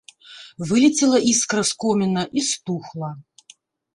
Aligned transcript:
Вылецела 0.69 1.19
іскра 1.31 1.61
з 1.71 1.77
коміна 1.83 2.23
і 2.41 2.45
стухла. 2.49 3.09